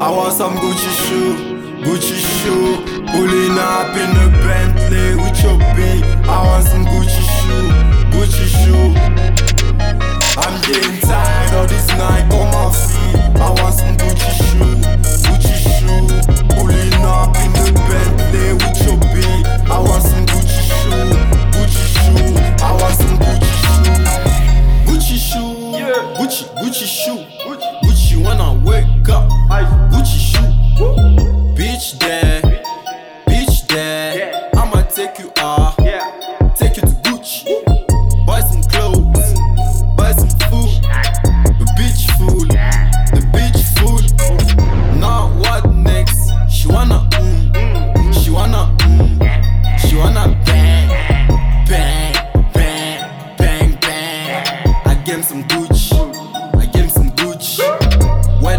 [0.00, 1.34] I want some Gucci shoe,
[1.82, 2.76] Gucci shoe.
[3.06, 6.02] Pulling up in a Bentley with your B.
[6.28, 7.73] I want some Gucci shoe.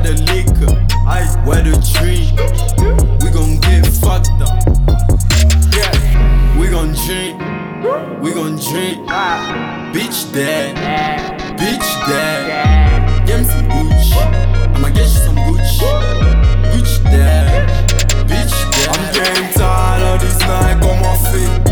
[0.05, 0.73] The liquor,
[1.45, 2.29] where the drink,
[3.23, 4.61] we gon' get fucked up.
[5.73, 7.39] Yeah, we gon' drink,
[8.21, 9.07] we gon' drink.
[9.09, 9.91] Ah.
[9.93, 11.55] Bitch dead, Yeah.
[11.57, 11.89] bitch.
[12.09, 13.25] Yeah.
[13.25, 14.75] Get me some Gucci.
[14.75, 15.87] I'ma get you some Gucci.
[16.71, 17.65] Gucci there.
[18.27, 18.89] Bitch there.
[18.91, 21.64] I'm getting tired of this night on my feet.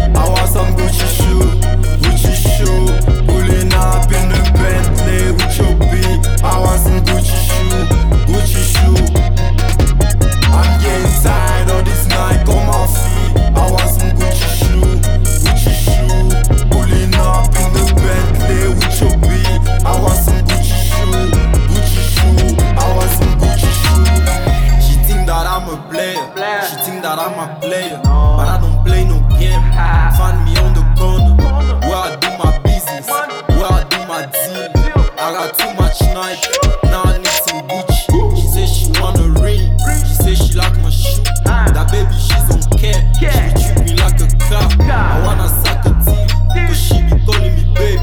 [35.43, 36.39] Got too much night.
[36.85, 38.35] Now I need some Gucci.
[38.39, 39.77] She say she wanna ring.
[40.07, 41.21] She say she like my shoe.
[41.45, 41.67] Ah.
[41.73, 43.03] That baby, she don't care.
[43.19, 43.27] She
[43.59, 44.71] treat me like a car.
[44.87, 46.31] I wanna suck a teeth.
[46.47, 47.99] Cause she be calling me baby.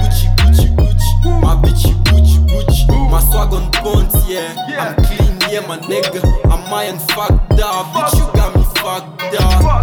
[0.00, 1.42] Gucci, Gucci, Gucci.
[1.44, 3.10] My bitchy, Gucci, Gucci.
[3.10, 4.56] My swag on point, yeah.
[4.66, 4.96] Yeah.
[4.96, 6.24] I'm clean, yeah, my nigga.
[6.48, 7.92] I'm iron fucked up.
[7.92, 9.79] Bitch, you got me fucked up.